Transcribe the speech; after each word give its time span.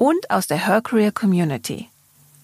und 0.00 0.30
aus 0.30 0.46
der 0.46 0.66
Her 0.66 0.80
Career 0.80 1.12
Community. 1.12 1.90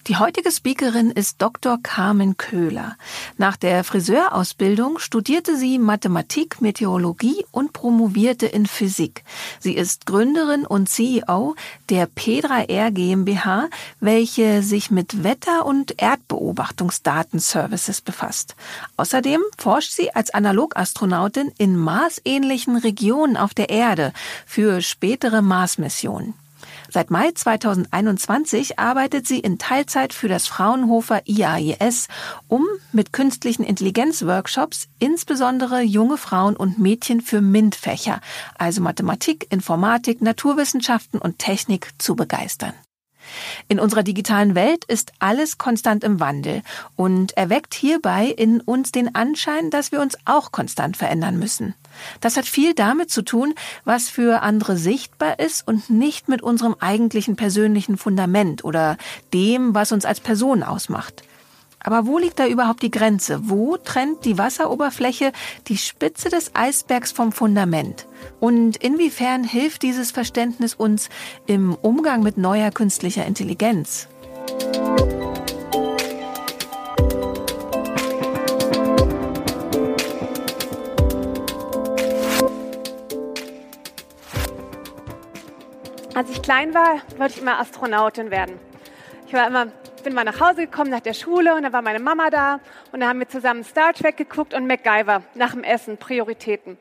Die 0.05 0.17
heutige 0.17 0.51
Speakerin 0.51 1.09
ist 1.11 1.41
Dr. 1.41 1.79
Carmen 1.81 2.37
Köhler. 2.37 2.95
Nach 3.37 3.57
der 3.57 3.83
Friseurausbildung 3.83 4.99
studierte 4.99 5.57
sie 5.57 5.79
Mathematik, 5.79 6.61
Meteorologie 6.61 7.45
und 7.51 7.73
promovierte 7.73 8.45
in 8.45 8.67
Physik. 8.67 9.23
Sie 9.59 9.73
ist 9.73 10.05
Gründerin 10.05 10.67
und 10.67 10.87
CEO 10.87 11.55
der 11.89 12.07
P3R 12.07 12.91
GmbH, 12.91 13.69
welche 13.99 14.61
sich 14.61 14.91
mit 14.91 15.23
Wetter- 15.23 15.65
und 15.65 15.99
Erdbeobachtungsdatenservices 15.99 18.01
befasst. 18.01 18.55
Außerdem 18.97 19.41
forscht 19.57 19.93
sie 19.93 20.13
als 20.13 20.31
Analogastronautin 20.31 21.51
in 21.57 21.75
marsähnlichen 21.75 22.77
Regionen 22.77 23.35
auf 23.35 23.55
der 23.55 23.69
Erde 23.69 24.13
für 24.45 24.81
spätere 24.81 25.41
Marsmissionen. 25.41 26.35
Seit 26.89 27.11
Mai 27.11 27.31
2021 27.31 28.79
arbeitet 28.79 29.27
sie 29.27 29.39
in 29.39 29.57
Teilzeit 29.57 30.13
für 30.13 30.27
das 30.27 30.47
Fraunhofer 30.47 31.21
IAIS, 31.25 32.07
um 32.47 32.65
mit 32.91 33.13
künstlichen 33.13 33.63
Intelligenzworkshops 33.63 34.87
insbesondere 34.99 35.81
junge 35.81 36.17
Frauen 36.17 36.55
und 36.55 36.79
Mädchen 36.79 37.21
für 37.21 37.41
MINT-Fächer, 37.41 38.21
also 38.57 38.81
Mathematik, 38.81 39.47
Informatik, 39.51 40.21
Naturwissenschaften 40.21 41.19
und 41.19 41.39
Technik, 41.39 41.91
zu 41.97 42.15
begeistern. 42.15 42.73
In 43.67 43.79
unserer 43.79 44.03
digitalen 44.03 44.55
Welt 44.55 44.85
ist 44.85 45.11
alles 45.19 45.57
konstant 45.57 46.03
im 46.03 46.19
Wandel 46.19 46.61
und 46.95 47.35
erweckt 47.37 47.73
hierbei 47.73 48.25
in 48.25 48.61
uns 48.61 48.91
den 48.91 49.15
Anschein, 49.15 49.69
dass 49.69 49.91
wir 49.91 50.01
uns 50.01 50.17
auch 50.25 50.51
konstant 50.51 50.97
verändern 50.97 51.39
müssen. 51.39 51.75
Das 52.21 52.37
hat 52.37 52.45
viel 52.45 52.73
damit 52.73 53.09
zu 53.09 53.23
tun, 53.23 53.53
was 53.85 54.09
für 54.09 54.41
andere 54.41 54.77
sichtbar 54.77 55.39
ist 55.39 55.67
und 55.67 55.89
nicht 55.89 56.27
mit 56.27 56.41
unserem 56.41 56.75
eigentlichen 56.79 57.35
persönlichen 57.35 57.97
Fundament 57.97 58.63
oder 58.63 58.97
dem, 59.33 59.73
was 59.73 59.91
uns 59.91 60.05
als 60.05 60.19
Person 60.19 60.63
ausmacht. 60.63 61.23
Aber 61.79 62.05
wo 62.05 62.17
liegt 62.17 62.39
da 62.39 62.47
überhaupt 62.47 62.81
die 62.81 62.91
Grenze? 62.91 63.39
Wo 63.43 63.77
trennt 63.77 64.25
die 64.25 64.37
Wasseroberfläche 64.37 65.31
die 65.67 65.77
Spitze 65.77 66.29
des 66.29 66.55
Eisbergs 66.55 67.11
vom 67.11 67.31
Fundament? 67.31 68.07
Und 68.39 68.77
inwiefern 68.77 69.43
hilft 69.43 69.83
dieses 69.83 70.11
Verständnis 70.11 70.73
uns 70.73 71.09
im 71.45 71.75
Umgang 71.75 72.23
mit 72.23 72.37
neuer 72.37 72.71
künstlicher 72.71 73.25
Intelligenz? 73.25 74.07
Als 86.13 86.31
ich 86.31 86.41
klein 86.41 86.73
war, 86.73 87.01
wollte 87.17 87.35
ich 87.35 87.41
immer 87.41 87.59
Astronautin 87.59 88.31
werden. 88.31 88.55
Ich 89.27 89.33
war 89.33 89.45
immer 89.45 89.67
bin 90.07 90.15
mal 90.15 90.23
nach 90.23 90.39
Hause 90.39 90.67
gekommen 90.67 90.89
nach 90.89 91.01
der 91.01 91.13
Schule 91.13 91.53
und 91.53 91.63
da 91.63 91.73
war 91.73 91.81
meine 91.81 91.99
Mama 91.99 92.29
da 92.29 92.61
und 92.93 93.01
da 93.01 93.09
haben 93.09 93.19
wir 93.19 93.27
zusammen 93.27 93.65
Star 93.65 93.91
Trek 93.91 94.15
geguckt 94.15 94.53
und 94.53 94.65
MacGyver 94.65 95.21
nach 95.35 95.51
dem 95.51 95.65
Essen, 95.65 95.97
Prioritäten. 95.97 96.77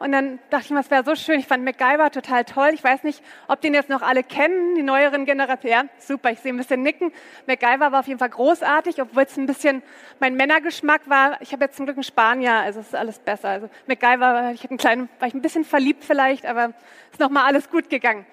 Und 0.00 0.10
dann 0.10 0.40
dachte 0.50 0.64
ich 0.64 0.70
mir, 0.72 0.80
es 0.80 0.90
wäre 0.90 1.04
so 1.04 1.14
schön. 1.14 1.38
Ich 1.38 1.46
fand 1.46 1.62
MacGyver 1.62 2.10
total 2.10 2.44
toll. 2.44 2.70
Ich 2.74 2.82
weiß 2.82 3.04
nicht, 3.04 3.22
ob 3.46 3.60
den 3.60 3.72
jetzt 3.72 3.88
noch 3.88 4.02
alle 4.02 4.24
kennen, 4.24 4.74
die 4.74 4.82
neueren 4.82 5.26
Generationen. 5.26 5.72
Ja, 5.72 5.84
super, 6.00 6.32
ich 6.32 6.40
sehe 6.40 6.52
ein 6.52 6.56
bisschen 6.56 6.82
nicken. 6.82 7.12
MacGyver 7.46 7.92
war 7.92 8.00
auf 8.00 8.08
jeden 8.08 8.18
Fall 8.18 8.30
großartig, 8.30 9.00
obwohl 9.00 9.22
es 9.22 9.36
ein 9.36 9.46
bisschen 9.46 9.80
mein 10.18 10.34
Männergeschmack 10.34 11.08
war. 11.08 11.40
Ich 11.42 11.52
habe 11.52 11.66
jetzt 11.66 11.76
zum 11.76 11.86
Glück 11.86 11.98
einen 11.98 12.02
Spanier, 12.02 12.54
also 12.54 12.80
ist 12.80 12.96
alles 12.96 13.20
besser. 13.20 13.48
Also 13.48 13.70
MacGyver, 13.86 14.50
ich 14.54 14.68
einen 14.68 14.76
kleinen, 14.76 15.08
war 15.20 15.28
ich 15.28 15.34
ein 15.34 15.40
bisschen 15.40 15.64
verliebt 15.64 16.02
vielleicht, 16.02 16.44
aber 16.44 16.72
ist 17.12 17.20
nochmal 17.20 17.44
alles 17.44 17.70
gut 17.70 17.88
gegangen. 17.90 18.26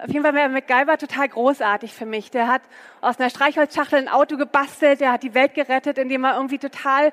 Auf 0.00 0.10
jeden 0.10 0.22
Fall 0.22 0.34
war 0.34 0.48
MacGyver 0.48 0.96
total 0.96 1.28
großartig 1.28 1.92
für 1.92 2.06
mich. 2.06 2.30
Der 2.30 2.46
hat 2.46 2.62
aus 3.00 3.18
einer 3.18 3.30
Streichholzschachtel 3.30 3.98
ein 3.98 4.08
Auto 4.08 4.36
gebastelt, 4.36 5.00
der 5.00 5.10
hat 5.10 5.24
die 5.24 5.34
Welt 5.34 5.54
gerettet, 5.54 5.98
indem 5.98 6.24
er 6.24 6.36
irgendwie 6.36 6.58
total 6.58 7.12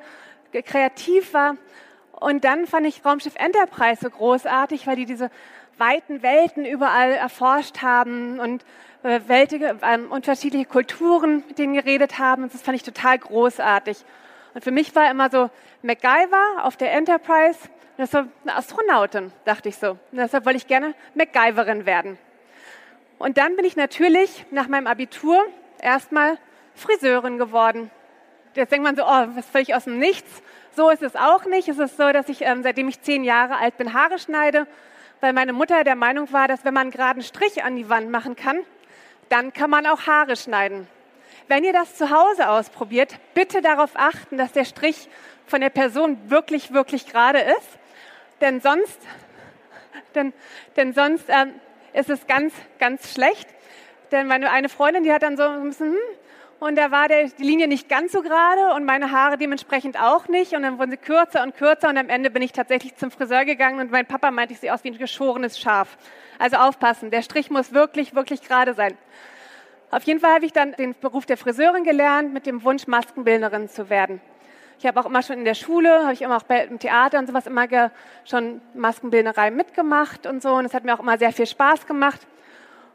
kreativ 0.51 1.33
war. 1.33 1.57
Und 2.11 2.43
dann 2.43 2.67
fand 2.67 2.85
ich 2.85 3.03
Raumschiff 3.03 3.35
Enterprise 3.37 4.01
so 4.01 4.09
großartig, 4.09 4.85
weil 4.85 4.97
die 4.97 5.05
diese 5.05 5.31
weiten 5.79 6.21
Welten 6.21 6.63
überall 6.63 7.11
erforscht 7.13 7.81
haben 7.81 8.39
und 8.39 8.63
äh, 9.01 9.19
Weltige, 9.25 9.77
äh, 9.81 9.97
unterschiedliche 9.97 10.65
Kulturen 10.65 11.43
mit 11.47 11.57
denen 11.57 11.73
geredet 11.73 12.19
haben. 12.19 12.43
Und 12.43 12.53
das 12.53 12.61
fand 12.61 12.75
ich 12.75 12.83
total 12.83 13.17
großartig. 13.17 14.05
Und 14.53 14.63
für 14.63 14.71
mich 14.71 14.95
war 14.95 15.09
immer 15.09 15.31
so 15.31 15.49
MacGyver 15.81 16.63
auf 16.63 16.77
der 16.77 16.93
Enterprise, 16.93 17.59
das 17.97 18.05
ist 18.05 18.11
so 18.11 18.19
eine 18.43 18.55
Astronautin, 18.55 19.31
dachte 19.43 19.69
ich 19.69 19.77
so. 19.77 19.91
Und 19.91 19.99
deshalb 20.13 20.45
wollte 20.45 20.57
ich 20.57 20.67
gerne 20.67 20.93
MacGyverin 21.15 21.85
werden. 21.87 22.19
Und 23.17 23.37
dann 23.37 23.55
bin 23.55 23.65
ich 23.65 23.75
natürlich 23.75 24.45
nach 24.51 24.67
meinem 24.67 24.87
Abitur 24.87 25.41
erstmal 25.81 26.37
Friseurin 26.73 27.37
geworden. 27.37 27.89
Jetzt 28.55 28.71
denkt 28.71 28.83
man 28.83 28.95
so, 28.95 29.03
oh, 29.03 29.27
was 29.35 29.45
völlig 29.49 29.75
aus 29.75 29.85
dem 29.85 29.99
Nichts. 29.99 30.41
So 30.75 30.89
ist 30.89 31.01
es 31.01 31.15
auch 31.15 31.45
nicht. 31.45 31.67
Es 31.67 31.79
ist 31.79 31.97
so, 31.97 32.11
dass 32.11 32.29
ich, 32.29 32.41
ähm, 32.41 32.63
seitdem 32.63 32.87
ich 32.87 33.01
zehn 33.01 33.23
Jahre 33.23 33.57
alt 33.57 33.77
bin, 33.77 33.93
Haare 33.93 34.19
schneide, 34.19 34.67
weil 35.21 35.33
meine 35.33 35.53
Mutter 35.53 35.83
der 35.83 35.95
Meinung 35.95 36.31
war, 36.33 36.47
dass 36.47 36.65
wenn 36.65 36.73
man 36.73 36.83
einen 36.83 36.91
geraden 36.91 37.23
Strich 37.23 37.63
an 37.63 37.75
die 37.75 37.89
Wand 37.89 38.09
machen 38.09 38.35
kann, 38.35 38.59
dann 39.29 39.53
kann 39.53 39.69
man 39.69 39.85
auch 39.87 40.07
Haare 40.07 40.35
schneiden. 40.35 40.87
Wenn 41.47 41.63
ihr 41.63 41.73
das 41.73 41.95
zu 41.95 42.09
Hause 42.09 42.49
ausprobiert, 42.49 43.15
bitte 43.33 43.61
darauf 43.61 43.91
achten, 43.95 44.37
dass 44.37 44.51
der 44.51 44.65
Strich 44.65 45.09
von 45.45 45.61
der 45.61 45.69
Person 45.69 46.17
wirklich, 46.29 46.73
wirklich 46.73 47.07
gerade 47.07 47.39
ist. 47.39 47.79
Denn 48.41 48.59
sonst, 48.61 48.99
denn, 50.15 50.33
denn 50.75 50.93
sonst 50.93 51.25
ähm, 51.29 51.53
ist 51.95 52.09
es 52.09 52.27
ganz, 52.27 52.53
ganz 52.79 53.13
schlecht. 53.13 53.47
Denn 54.11 54.27
meine 54.27 54.51
eine 54.51 54.69
Freundin, 54.69 55.03
die 55.03 55.11
hat 55.11 55.23
dann 55.23 55.37
so 55.37 55.43
ein 55.43 55.63
bisschen, 55.63 55.93
hm, 55.93 55.99
und 56.59 56.77
da 56.77 56.89
war 56.89 57.07
der, 57.07 57.27
die 57.27 57.43
Linie 57.43 57.67
nicht 57.67 57.89
ganz 57.89 58.11
so 58.11 58.21
gerade 58.21 58.73
und 58.75 58.85
meine 58.85 59.11
Haare 59.11 59.37
dementsprechend 59.37 59.99
auch 59.99 60.27
nicht. 60.27 60.53
Und 60.53 60.63
dann 60.63 60.79
wurden 60.79 60.91
sie 60.91 60.97
kürzer 60.97 61.43
und 61.43 61.55
kürzer 61.55 61.89
und 61.89 61.97
am 61.97 62.09
Ende 62.09 62.29
bin 62.29 62.41
ich 62.41 62.53
tatsächlich 62.53 62.95
zum 62.95 63.11
Friseur 63.11 63.45
gegangen 63.45 63.79
und 63.79 63.91
mein 63.91 64.05
Papa 64.05 64.31
meinte, 64.31 64.53
ich 64.53 64.59
sehe 64.59 64.73
aus 64.73 64.83
wie 64.83 64.91
ein 64.91 64.97
geschorenes 64.97 65.59
Schaf. 65.59 65.97
Also 66.39 66.57
aufpassen, 66.57 67.11
der 67.11 67.21
Strich 67.21 67.49
muss 67.49 67.73
wirklich, 67.73 68.15
wirklich 68.15 68.41
gerade 68.41 68.73
sein. 68.73 68.97
Auf 69.91 70.03
jeden 70.03 70.19
Fall 70.19 70.33
habe 70.33 70.45
ich 70.45 70.53
dann 70.53 70.73
den 70.73 70.95
Beruf 70.99 71.25
der 71.25 71.37
Friseurin 71.37 71.83
gelernt 71.83 72.33
mit 72.33 72.45
dem 72.45 72.63
Wunsch, 72.63 72.87
Maskenbildnerin 72.87 73.69
zu 73.69 73.89
werden. 73.89 74.21
Ich 74.79 74.85
habe 74.85 74.99
auch 74.99 75.05
immer 75.05 75.23
schon 75.23 75.37
in 75.37 75.45
der 75.45 75.53
Schule, 75.53 76.03
habe 76.03 76.13
ich 76.13 76.21
immer 76.21 76.37
auch 76.37 76.49
im 76.49 76.79
Theater 76.79 77.19
und 77.19 77.27
sowas 77.27 77.47
immer 77.47 77.67
schon 78.25 78.61
Maskenbildnerei 78.73 79.51
mitgemacht 79.51 80.27
und 80.27 80.41
so. 80.41 80.53
Und 80.53 80.65
es 80.65 80.73
hat 80.73 80.83
mir 80.83 80.93
auch 80.93 80.99
immer 80.99 81.17
sehr 81.17 81.31
viel 81.31 81.47
Spaß 81.47 81.87
gemacht. 81.87 82.27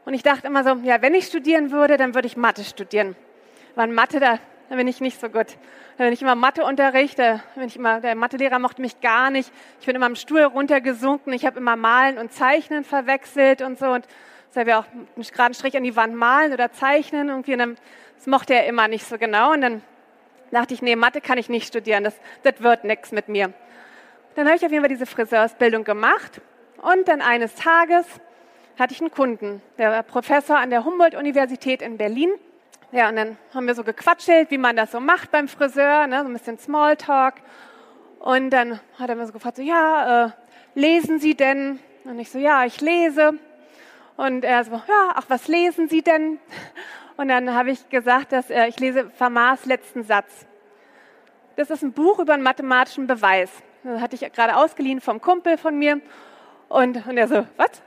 Und 0.05 0.13
ich 0.13 0.23
dachte 0.23 0.47
immer 0.47 0.63
so, 0.63 0.75
ja, 0.83 1.01
wenn 1.01 1.13
ich 1.13 1.25
studieren 1.25 1.71
würde, 1.71 1.97
dann 1.97 2.15
würde 2.15 2.27
ich 2.27 2.37
Mathe 2.37 2.63
studieren. 2.63 3.15
Weil 3.75 3.87
Mathe, 3.87 4.19
da, 4.19 4.39
da 4.69 4.75
bin 4.75 4.87
ich 4.87 5.01
nicht 5.01 5.19
so 5.19 5.29
gut. 5.29 5.47
Da 5.97 6.05
bin 6.05 6.13
ich 6.13 6.21
immer 6.21 6.35
Matheunterricht, 6.35 7.19
da 7.19 7.41
bin 7.55 7.65
ich 7.65 7.75
immer, 7.75 8.01
der 8.01 8.15
Mathelehrer 8.15 8.59
mochte 8.59 8.81
mich 8.81 9.01
gar 9.01 9.29
nicht. 9.29 9.51
Ich 9.79 9.85
bin 9.85 9.95
immer 9.95 10.07
am 10.07 10.15
Stuhl 10.15 10.43
runtergesunken. 10.43 11.33
Ich 11.33 11.45
habe 11.45 11.59
immer 11.59 11.75
Malen 11.75 12.17
und 12.17 12.31
Zeichnen 12.31 12.83
verwechselt 12.83 13.61
und 13.61 13.77
so. 13.77 13.87
Und 13.87 14.05
habe 14.55 14.69
ich 14.69 14.75
auch 14.75 14.85
einen 14.91 15.07
geraden 15.15 15.53
Strich 15.53 15.77
an 15.77 15.83
die 15.83 15.95
Wand 15.95 16.15
malen 16.15 16.53
oder 16.53 16.71
zeichnen 16.71 17.29
irgendwie. 17.29 17.53
Und 17.53 17.59
dann, 17.59 17.77
das 18.17 18.27
mochte 18.27 18.53
er 18.53 18.65
immer 18.67 18.87
nicht 18.87 19.05
so 19.05 19.17
genau. 19.17 19.51
Und 19.53 19.61
dann 19.61 19.81
dachte 20.51 20.73
ich, 20.73 20.81
nee, 20.81 20.95
Mathe 20.95 21.21
kann 21.21 21.37
ich 21.37 21.49
nicht 21.49 21.67
studieren, 21.67 22.03
das, 22.03 22.15
das 22.43 22.61
wird 22.61 22.83
nichts 22.83 23.11
mit 23.11 23.27
mir. 23.27 23.53
Dann 24.35 24.45
habe 24.47 24.55
ich 24.55 24.65
auf 24.65 24.71
jeden 24.71 24.83
Fall 24.83 24.89
diese 24.89 25.05
Friseursbildung 25.05 25.83
gemacht 25.83 26.41
und 26.81 27.07
dann 27.07 27.21
eines 27.21 27.55
Tages 27.55 28.05
hatte 28.79 28.93
ich 28.93 29.01
einen 29.01 29.11
Kunden, 29.11 29.61
der 29.77 30.03
Professor 30.03 30.57
an 30.57 30.69
der 30.69 30.85
Humboldt-Universität 30.85 31.81
in 31.81 31.97
Berlin. 31.97 32.31
Ja, 32.91 33.09
und 33.09 33.15
dann 33.15 33.37
haben 33.53 33.67
wir 33.67 33.75
so 33.75 33.83
gequatschelt, 33.83 34.51
wie 34.51 34.57
man 34.57 34.75
das 34.75 34.91
so 34.91 34.99
macht 34.99 35.31
beim 35.31 35.47
Friseur, 35.47 36.07
ne, 36.07 36.21
so 36.21 36.27
ein 36.27 36.33
bisschen 36.33 36.57
Smalltalk. 36.57 37.35
Und 38.19 38.49
dann 38.49 38.79
hat 38.99 39.09
er 39.09 39.15
mir 39.15 39.25
so 39.25 39.33
gefragt, 39.33 39.57
so, 39.57 39.61
ja, 39.61 40.25
äh, 40.25 40.29
lesen 40.75 41.19
Sie 41.19 41.35
denn? 41.35 41.79
Und 42.03 42.19
ich 42.19 42.31
so, 42.31 42.39
ja, 42.39 42.65
ich 42.65 42.81
lese. 42.81 43.33
Und 44.17 44.43
er 44.43 44.63
so, 44.63 44.71
ja, 44.71 45.11
ach, 45.15 45.25
was 45.27 45.47
lesen 45.47 45.87
Sie 45.87 46.01
denn? 46.01 46.39
Und 47.17 47.27
dann 47.27 47.53
habe 47.53 47.71
ich 47.71 47.89
gesagt, 47.89 48.31
dass 48.31 48.49
äh, 48.49 48.67
ich 48.67 48.79
lese 48.79 49.09
Fermats 49.11 49.65
letzten 49.65 50.03
Satz. 50.03 50.45
Das 51.55 51.69
ist 51.69 51.83
ein 51.83 51.93
Buch 51.93 52.19
über 52.19 52.33
einen 52.33 52.43
mathematischen 52.43 53.07
Beweis. 53.07 53.51
Das 53.83 54.01
hatte 54.01 54.15
ich 54.15 54.33
gerade 54.33 54.55
ausgeliehen 54.55 55.01
vom 55.01 55.21
Kumpel 55.21 55.57
von 55.57 55.77
mir. 55.77 56.01
Und, 56.69 57.05
und 57.05 57.17
er 57.17 57.27
so, 57.27 57.45
was? 57.57 57.81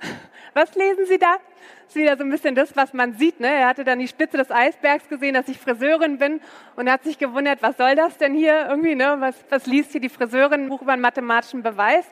Was 0.55 0.75
lesen 0.77 1.07
Sie 1.07 1.19
da? 1.19 1.37
Das 1.85 1.89
ist 1.89 1.97
wieder 1.97 2.17
so 2.17 2.23
ein 2.23 2.31
bisschen 2.31 2.55
das, 2.55 2.77
was 2.77 2.93
man 2.93 3.15
sieht. 3.15 3.41
Ne? 3.41 3.49
Er 3.49 3.67
hatte 3.67 3.83
dann 3.83 3.99
die 3.99 4.07
Spitze 4.07 4.37
des 4.37 4.53
Eisbergs 4.53 5.09
gesehen, 5.09 5.35
dass 5.35 5.49
ich 5.49 5.59
Friseurin 5.59 6.19
bin 6.19 6.41
und 6.77 6.89
hat 6.89 7.03
sich 7.03 7.19
gewundert, 7.19 7.61
was 7.61 7.77
soll 7.77 7.97
das 7.97 8.19
denn 8.19 8.35
hier 8.35 8.69
irgendwie? 8.69 8.95
Ne? 8.95 9.17
Was, 9.19 9.35
was 9.51 9.67
liest 9.67 9.93
hier 9.93 10.01
die 10.01 10.09
Friseurin? 10.09 10.65
Ein 10.65 10.69
Buch 10.69 10.83
über 10.83 10.93
einen 10.93 11.03
mathematischen 11.03 11.63
Beweis. 11.63 12.07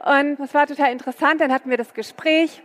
Und 0.00 0.36
das 0.38 0.52
war 0.52 0.66
total 0.66 0.92
interessant. 0.92 1.40
Dann 1.40 1.52
hatten 1.52 1.70
wir 1.70 1.78
das 1.78 1.94
Gespräch 1.94 2.62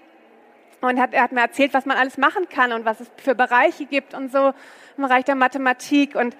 und 0.81 0.99
hat, 0.99 1.13
er 1.13 1.23
hat 1.23 1.31
mir 1.31 1.41
erzählt, 1.41 1.73
was 1.73 1.85
man 1.85 1.97
alles 1.97 2.17
machen 2.17 2.49
kann 2.49 2.73
und 2.73 2.85
was 2.85 2.99
es 2.99 3.11
für 3.17 3.35
Bereiche 3.35 3.85
gibt 3.85 4.13
und 4.13 4.31
so 4.31 4.53
im 4.97 5.03
Bereich 5.03 5.25
der 5.25 5.35
Mathematik 5.35 6.15
und 6.15 6.35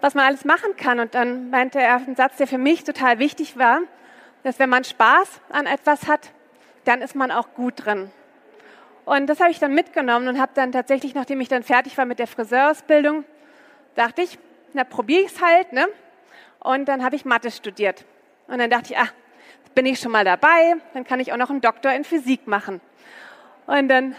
was 0.00 0.14
man 0.14 0.26
alles 0.26 0.44
machen 0.44 0.76
kann. 0.76 1.00
Und 1.00 1.14
dann 1.14 1.50
meinte 1.50 1.80
er 1.80 1.96
einen 1.96 2.16
Satz, 2.16 2.36
der 2.36 2.46
für 2.46 2.58
mich 2.58 2.84
total 2.84 3.18
wichtig 3.18 3.58
war, 3.58 3.80
dass 4.42 4.58
wenn 4.58 4.70
man 4.70 4.84
Spaß 4.84 5.40
an 5.50 5.66
etwas 5.66 6.08
hat, 6.08 6.30
dann 6.84 7.02
ist 7.02 7.14
man 7.14 7.30
auch 7.30 7.52
gut 7.54 7.84
drin. 7.84 8.10
Und 9.04 9.26
das 9.26 9.40
habe 9.40 9.50
ich 9.50 9.58
dann 9.58 9.74
mitgenommen 9.74 10.28
und 10.28 10.40
habe 10.40 10.52
dann 10.54 10.72
tatsächlich, 10.72 11.14
nachdem 11.14 11.40
ich 11.40 11.48
dann 11.48 11.62
fertig 11.62 11.96
war 11.98 12.04
mit 12.04 12.18
der 12.18 12.26
Friseursbildung, 12.26 13.24
dachte 13.94 14.22
ich, 14.22 14.38
na 14.72 14.84
probiere 14.84 15.22
ich 15.22 15.32
es 15.32 15.42
halt. 15.42 15.72
Ne? 15.72 15.86
Und 16.60 16.86
dann 16.86 17.04
habe 17.04 17.16
ich 17.16 17.24
Mathe 17.24 17.50
studiert. 17.50 18.04
Und 18.46 18.58
dann 18.58 18.70
dachte 18.70 18.92
ich, 18.92 18.98
ah, 18.98 19.08
bin 19.74 19.86
ich 19.86 20.00
schon 20.00 20.12
mal 20.12 20.24
dabei, 20.24 20.76
dann 20.94 21.04
kann 21.04 21.20
ich 21.20 21.32
auch 21.32 21.36
noch 21.36 21.50
einen 21.50 21.60
Doktor 21.60 21.92
in 21.92 22.04
Physik 22.04 22.46
machen. 22.46 22.80
Und 23.70 23.86
dann, 23.86 24.16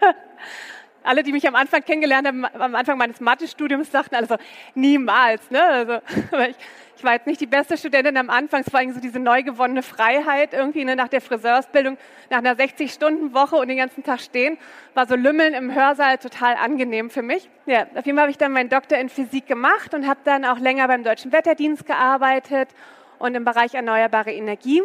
alle, 1.02 1.22
die 1.22 1.32
mich 1.32 1.46
am 1.46 1.54
Anfang 1.54 1.82
kennengelernt 1.84 2.26
haben, 2.26 2.46
am 2.46 2.74
Anfang 2.74 2.96
meines 2.96 3.20
Mathestudiums, 3.20 3.92
sagten 3.92 4.14
alle 4.14 4.26
so, 4.26 4.36
niemals. 4.74 5.50
Ne? 5.50 5.62
Also, 5.62 5.92
ich, 6.48 6.56
ich 6.96 7.04
war 7.04 7.12
jetzt 7.12 7.26
nicht 7.26 7.38
die 7.38 7.46
beste 7.46 7.76
Studentin 7.76 8.16
am 8.16 8.30
Anfang, 8.30 8.62
es 8.66 8.72
war 8.72 8.80
irgendwie 8.80 9.00
so 9.00 9.02
diese 9.02 9.18
neu 9.18 9.42
gewonnene 9.42 9.82
Freiheit 9.82 10.54
irgendwie 10.54 10.86
ne, 10.86 10.96
nach 10.96 11.08
der 11.08 11.20
Friseursbildung, 11.20 11.98
nach 12.30 12.38
einer 12.38 12.54
60-Stunden-Woche 12.54 13.56
und 13.56 13.68
den 13.68 13.76
ganzen 13.76 14.04
Tag 14.04 14.20
stehen, 14.20 14.56
war 14.94 15.06
so 15.06 15.16
Lümmeln 15.16 15.52
im 15.52 15.74
Hörsaal 15.74 16.16
total 16.16 16.54
angenehm 16.54 17.10
für 17.10 17.20
mich. 17.20 17.50
Ja, 17.66 17.86
auf 17.94 18.06
jeden 18.06 18.16
Fall 18.16 18.22
habe 18.22 18.30
ich 18.30 18.38
dann 18.38 18.52
meinen 18.52 18.70
Doktor 18.70 18.96
in 18.96 19.10
Physik 19.10 19.46
gemacht 19.46 19.92
und 19.92 20.06
habe 20.06 20.20
dann 20.24 20.46
auch 20.46 20.58
länger 20.58 20.88
beim 20.88 21.04
Deutschen 21.04 21.30
Wetterdienst 21.30 21.84
gearbeitet 21.84 22.70
und 23.18 23.34
im 23.34 23.44
Bereich 23.44 23.74
erneuerbare 23.74 24.32
Energie. 24.32 24.82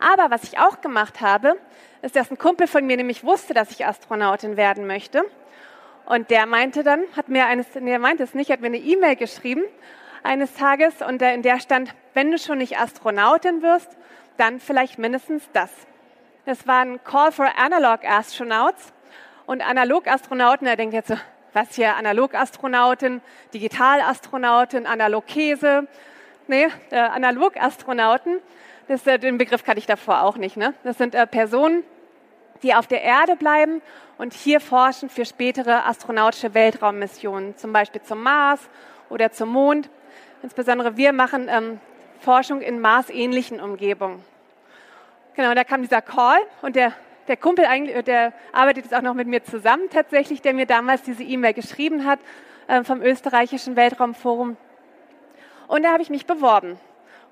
Aber 0.00 0.30
was 0.30 0.44
ich 0.44 0.58
auch 0.58 0.80
gemacht 0.80 1.20
habe, 1.20 1.56
ist, 2.02 2.16
dass 2.16 2.30
ein 2.30 2.38
Kumpel 2.38 2.66
von 2.66 2.86
mir 2.86 2.96
nämlich 2.96 3.22
wusste, 3.22 3.54
dass 3.54 3.70
ich 3.70 3.86
Astronautin 3.86 4.56
werden 4.56 4.86
möchte. 4.86 5.22
Und 6.06 6.30
der 6.30 6.46
meinte 6.46 6.82
dann, 6.82 7.02
hat 7.16 7.28
mir 7.28 7.46
eines, 7.46 7.66
nee, 7.78 7.92
er 7.92 7.98
meinte 7.98 8.24
es 8.24 8.34
nicht, 8.34 8.50
hat 8.50 8.60
mir 8.60 8.68
eine 8.68 8.78
E-Mail 8.78 9.16
geschrieben 9.16 9.62
eines 10.22 10.54
Tages 10.54 11.02
und 11.02 11.22
in 11.22 11.42
der 11.42 11.60
stand, 11.60 11.94
wenn 12.14 12.30
du 12.30 12.38
schon 12.38 12.58
nicht 12.58 12.78
Astronautin 12.78 13.62
wirst, 13.62 13.96
dann 14.36 14.58
vielleicht 14.58 14.98
mindestens 14.98 15.48
das. 15.52 15.70
Das 16.46 16.66
war 16.66 16.80
ein 16.80 17.04
Call 17.04 17.30
for 17.30 17.46
Analog 17.58 18.04
Astronauts 18.04 18.92
und 19.46 19.62
Analog-Astronauten, 19.62 20.66
er 20.66 20.76
denkt 20.76 20.94
jetzt 20.94 21.08
so, 21.08 21.16
was 21.52 21.74
hier, 21.74 21.96
Analog-Astronautin, 21.96 23.20
Digital-Astronautin, 23.52 24.86
Analog-Käse. 24.86 25.88
Nee, 26.46 26.68
äh, 26.90 26.96
Analog-Astronauten 26.96 28.40
das, 28.90 29.06
äh, 29.06 29.20
den 29.20 29.38
Begriff 29.38 29.62
kannte 29.62 29.78
ich 29.78 29.86
davor 29.86 30.22
auch 30.22 30.36
nicht. 30.36 30.56
Ne? 30.56 30.74
Das 30.82 30.98
sind 30.98 31.14
äh, 31.14 31.24
Personen, 31.24 31.84
die 32.64 32.74
auf 32.74 32.88
der 32.88 33.02
Erde 33.02 33.36
bleiben 33.36 33.82
und 34.18 34.34
hier 34.34 34.60
forschen 34.60 35.08
für 35.08 35.24
spätere 35.24 35.86
astronautische 35.86 36.54
Weltraummissionen, 36.54 37.56
zum 37.56 37.72
Beispiel 37.72 38.02
zum 38.02 38.20
Mars 38.20 38.68
oder 39.08 39.30
zum 39.30 39.50
Mond. 39.50 39.88
Insbesondere 40.42 40.96
wir 40.96 41.12
machen 41.12 41.46
ähm, 41.48 41.78
Forschung 42.18 42.62
in 42.62 42.80
Mars-ähnlichen 42.80 43.60
Umgebungen. 43.60 44.24
Genau, 45.36 45.54
da 45.54 45.62
kam 45.62 45.82
dieser 45.82 46.02
Call 46.02 46.40
und 46.60 46.74
der, 46.74 46.92
der 47.28 47.36
Kumpel, 47.36 47.66
äh, 47.66 48.02
der 48.02 48.32
arbeitet 48.50 48.86
jetzt 48.86 48.94
auch 48.94 49.02
noch 49.02 49.14
mit 49.14 49.28
mir 49.28 49.44
zusammen 49.44 49.88
tatsächlich, 49.88 50.42
der 50.42 50.52
mir 50.52 50.66
damals 50.66 51.02
diese 51.02 51.22
E-Mail 51.22 51.54
geschrieben 51.54 52.04
hat 52.04 52.18
äh, 52.66 52.82
vom 52.82 53.02
österreichischen 53.02 53.76
Weltraumforum. 53.76 54.56
Und 55.68 55.84
da 55.84 55.92
habe 55.92 56.02
ich 56.02 56.10
mich 56.10 56.26
beworben. 56.26 56.76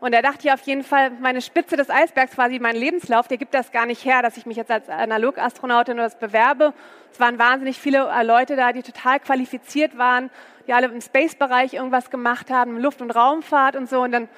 Und 0.01 0.13
er 0.13 0.23
dachte 0.23 0.47
ja 0.47 0.55
auf 0.55 0.61
jeden 0.63 0.85
Fall, 0.85 1.11
meine 1.11 1.41
Spitze 1.41 1.77
des 1.77 1.91
Eisbergs, 1.91 2.37
quasi 2.37 2.61
mein 2.61 2.77
Lebenslauf, 2.77 3.27
der 3.27 3.37
gibt 3.37 3.53
das 3.53 3.73
gar 3.73 3.85
nicht 3.85 4.05
her, 4.05 4.23
dass 4.23 4.37
ich 4.37 4.47
mich 4.47 4.57
jetzt 4.57 4.71
als 4.71 4.89
Analogastronautin 4.89 5.95
oder 5.95 6.05
das 6.05 6.19
bewerbe. 6.19 6.73
Es 7.13 7.19
waren 7.19 7.39
wahnsinnig 7.39 7.79
viele 7.79 8.09
äh, 8.09 8.23
Leute 8.23 8.55
da, 8.55 8.73
die 8.73 8.83
total 8.83 9.19
qualifiziert 9.19 9.99
waren, 9.99 10.31
die 10.69 10.73
alle 10.73 10.87
im 10.87 11.01
Space-Bereich 11.01 11.75
irgendwas 11.75 12.11
gemacht 12.11 12.51
haben, 12.51 12.79
Luft- 12.79 13.03
und 13.03 13.11
Raumfahrt 13.11 13.75
und 13.75 13.89
so. 13.89 14.01
Und 14.03 14.13
dann 14.13 14.29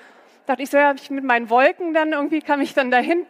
dachte 0.47 0.63
ich 0.63 0.71
so, 0.71 0.79
ja, 0.79 0.95
ich 0.95 1.11
mit 1.11 1.25
meinen 1.25 1.51
Wolken 1.51 1.93
dann 1.93 2.13
irgendwie 2.13 2.41
kam 2.41 2.63
ich 2.63 2.73
dann 2.73 2.91
dahin. 2.91 3.27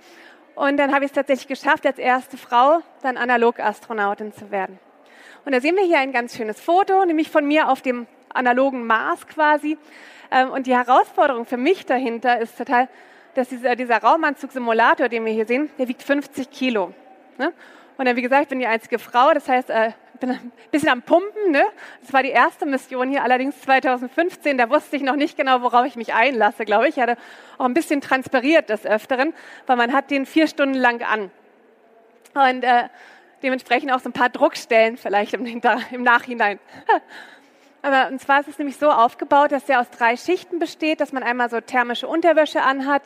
Und 0.54 0.76
dann 0.76 0.94
habe 0.94 1.04
ich 1.04 1.10
es 1.10 1.14
tatsächlich 1.14 1.48
geschafft, 1.48 1.84
als 1.84 1.98
erste 1.98 2.36
Frau 2.36 2.80
dann 3.02 3.16
Analogastronautin 3.16 4.32
zu 4.32 4.52
werden. 4.52 4.78
Und 5.44 5.52
da 5.52 5.60
sehen 5.60 5.74
wir 5.74 5.84
hier 5.84 5.98
ein 5.98 6.12
ganz 6.12 6.36
schönes 6.36 6.60
Foto, 6.60 7.04
nämlich 7.04 7.30
von 7.30 7.46
mir 7.46 7.68
auf 7.68 7.82
dem 7.82 8.06
analogen 8.32 8.86
Mars 8.86 9.26
quasi. 9.26 9.78
Ähm, 10.30 10.50
und 10.50 10.66
die 10.66 10.74
Herausforderung 10.74 11.44
für 11.46 11.56
mich 11.56 11.86
dahinter 11.86 12.38
ist 12.38 12.56
total, 12.56 12.88
dass 13.34 13.48
dieser, 13.48 13.76
dieser 13.76 13.98
Raumanzug-Simulator, 13.98 15.08
den 15.08 15.24
wir 15.24 15.32
hier 15.32 15.46
sehen, 15.46 15.70
der 15.78 15.88
wiegt 15.88 16.02
50 16.02 16.50
Kilo. 16.50 16.92
Ne? 17.38 17.52
Und 17.96 18.06
dann, 18.06 18.16
wie 18.16 18.22
gesagt, 18.22 18.42
ich 18.44 18.48
bin 18.48 18.58
die 18.58 18.66
einzige 18.66 18.98
Frau, 18.98 19.32
das 19.34 19.48
heißt, 19.48 19.70
äh, 19.70 19.92
ich 20.14 20.20
bin 20.20 20.30
ein 20.30 20.52
bisschen 20.70 20.90
am 20.90 21.02
Pumpen. 21.02 21.50
Ne? 21.50 21.62
Das 22.02 22.12
war 22.12 22.22
die 22.22 22.30
erste 22.30 22.66
Mission 22.66 23.08
hier, 23.08 23.22
allerdings 23.22 23.60
2015. 23.62 24.58
Da 24.58 24.68
wusste 24.68 24.96
ich 24.96 25.02
noch 25.02 25.16
nicht 25.16 25.36
genau, 25.36 25.62
worauf 25.62 25.86
ich 25.86 25.96
mich 25.96 26.12
einlasse, 26.12 26.64
glaube 26.64 26.88
ich. 26.88 26.96
Ich 26.96 27.02
hatte 27.02 27.16
auch 27.58 27.64
ein 27.64 27.74
bisschen 27.74 28.00
transpiriert 28.00 28.68
des 28.68 28.84
Öfteren, 28.84 29.32
weil 29.66 29.76
man 29.76 29.92
hat 29.92 30.10
den 30.10 30.26
vier 30.26 30.46
Stunden 30.46 30.74
lang 30.74 31.02
an. 31.02 31.30
Und 32.34 32.64
äh, 32.64 32.88
dementsprechend 33.42 33.92
auch 33.92 34.00
so 34.00 34.10
ein 34.10 34.12
paar 34.12 34.28
Druckstellen 34.28 34.96
vielleicht 34.96 35.34
im, 35.34 35.46
im 35.90 36.02
Nachhinein. 36.02 36.58
Und 37.82 38.20
zwar 38.20 38.40
ist 38.40 38.48
es 38.48 38.58
nämlich 38.58 38.76
so 38.76 38.90
aufgebaut, 38.90 39.52
dass 39.52 39.64
der 39.64 39.80
aus 39.80 39.88
drei 39.90 40.16
Schichten 40.16 40.58
besteht, 40.58 41.00
dass 41.00 41.12
man 41.12 41.22
einmal 41.22 41.48
so 41.48 41.60
thermische 41.60 42.06
Unterwäsche 42.06 42.62
anhat, 42.62 43.02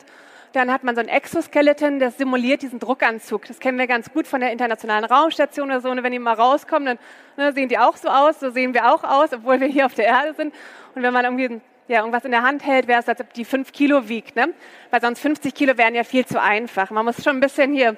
dann 0.55 0.71
hat 0.71 0.83
man 0.83 0.95
so 0.95 1.01
ein 1.01 1.09
Exoskeleton, 1.09 1.99
das 1.99 2.17
simuliert 2.17 2.61
diesen 2.61 2.79
Druckanzug. 2.79 3.45
Das 3.45 3.59
kennen 3.59 3.77
wir 3.77 3.87
ganz 3.87 4.11
gut 4.11 4.25
von 4.25 4.39
der 4.39 4.51
Internationalen 4.51 5.03
Raumstation 5.03 5.69
oder 5.69 5.81
so. 5.81 5.89
Und 5.89 6.01
wenn 6.01 6.13
die 6.13 6.19
mal 6.19 6.33
rauskommen, 6.33 6.85
dann 6.85 6.99
ne, 7.35 7.53
sehen 7.53 7.67
die 7.67 7.77
auch 7.77 7.97
so 7.97 8.07
aus, 8.07 8.39
so 8.39 8.51
sehen 8.51 8.73
wir 8.73 8.93
auch 8.93 9.03
aus, 9.03 9.33
obwohl 9.33 9.59
wir 9.59 9.67
hier 9.67 9.85
auf 9.85 9.95
der 9.95 10.05
Erde 10.05 10.33
sind. 10.33 10.53
Und 10.95 11.03
wenn 11.03 11.13
man 11.13 11.25
irgendwie 11.25 11.61
ja, 11.87 11.99
irgendwas 11.99 12.23
in 12.23 12.31
der 12.31 12.41
Hand 12.41 12.65
hält, 12.65 12.87
wäre 12.87 13.01
es, 13.01 13.09
als 13.09 13.19
ob 13.19 13.33
die 13.33 13.43
fünf 13.43 13.73
Kilo 13.73 14.07
wiegt. 14.07 14.35
Ne? 14.35 14.53
Weil 14.91 15.01
sonst 15.01 15.19
50 15.19 15.53
Kilo 15.53 15.77
wären 15.77 15.93
ja 15.93 16.03
viel 16.03 16.25
zu 16.25 16.41
einfach. 16.41 16.89
Man 16.89 17.03
muss 17.05 17.21
schon 17.21 17.35
ein 17.35 17.41
bisschen 17.41 17.73
hier 17.73 17.97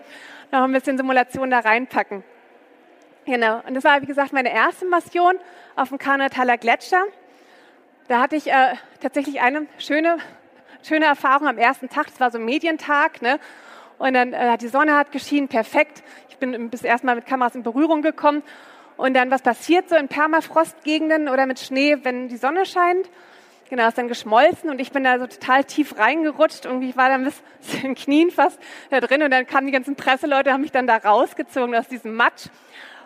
noch 0.52 0.64
ein 0.64 0.72
bisschen 0.72 0.98
Simulation 0.98 1.52
da 1.52 1.60
reinpacken. 1.60 2.24
Genau. 3.28 3.62
Und 3.68 3.74
das 3.74 3.84
war, 3.84 4.02
wie 4.02 4.06
gesagt, 4.06 4.32
meine 4.32 4.54
erste 4.54 4.86
Mission 4.86 5.36
auf 5.76 5.90
dem 5.90 5.98
Kanataler 5.98 6.58
Gletscher. 6.58 7.04
Da 8.08 8.22
hatte 8.22 8.38
ich 8.38 8.48
äh, 8.48 8.76
tatsächlich 9.02 9.42
eine 9.42 9.68
schöne, 9.80 10.20
schöne 10.82 11.08
Erfahrung 11.08 11.46
am 11.46 11.58
ersten 11.58 11.90
Tag. 11.90 12.08
Das 12.08 12.22
war 12.22 12.32
so 12.32 12.40
Medientag. 12.40 13.22
Ne? 13.22 13.38
Und 13.98 14.14
dann 14.14 14.32
äh, 14.32 14.58
die 14.58 14.70
Sonne 14.70 14.96
hat 14.96 15.12
geschienen, 15.12 15.50
perfekt. 15.50 16.04
Ich 16.30 16.38
bin 16.38 16.70
bis 16.70 16.84
erstmal 16.84 17.16
mit 17.16 17.26
Kameras 17.26 17.54
in 17.54 17.64
Berührung 17.64 18.02
gekommen. 18.02 18.44
Und 18.96 19.14
dann, 19.14 19.30
was 19.30 19.42
passiert 19.42 19.90
so 19.90 19.98
in 19.98 20.08
Permafrostgegenden 20.08 21.28
oder 21.28 21.48
mit 21.48 21.60
Schnee, 21.60 21.98
wenn 22.04 22.30
die 22.30 22.38
Sonne 22.38 22.66
scheint? 22.66 23.10
Genau, 23.70 23.90
ist 23.90 23.98
dann 23.98 24.08
geschmolzen 24.08 24.70
und 24.70 24.80
ich 24.80 24.94
bin 24.94 25.04
da 25.04 25.20
so 25.20 25.28
total 25.28 25.66
tief 25.66 25.98
reingerutscht. 25.98 26.64
Irgendwie 26.64 26.96
war 26.96 27.10
dann 27.10 27.26
bis 27.26 27.44
zu 27.60 27.78
den 27.82 27.96
Knien 27.96 28.32
fast 28.32 28.58
da 28.90 29.02
drin 29.02 29.22
und 29.22 29.32
dann 29.32 29.46
kamen 29.46 29.68
die 29.68 29.74
ganzen 29.74 29.98
Presseleute, 29.98 30.54
haben 30.54 30.62
mich 30.62 30.72
dann 30.72 30.88
da 30.88 30.96
rausgezogen 30.96 31.76
aus 31.76 31.90
diesem 31.90 32.16
Matsch. 32.16 32.48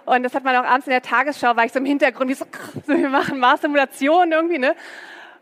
Und 0.06 0.24
das 0.24 0.34
hat 0.34 0.44
man 0.44 0.56
auch 0.56 0.64
abends 0.64 0.88
in 0.88 0.92
der 0.92 1.02
Tagesschau, 1.02 1.56
war 1.56 1.66
ich 1.66 1.72
so 1.72 1.80
im 1.80 1.86
Hintergrund, 1.86 2.30
wie 2.30 2.34
so, 2.34 2.46
wir 2.88 3.10
machen 3.10 3.40
Mars-Simulation 3.40 4.32
irgendwie, 4.32 4.58
ne? 4.58 4.76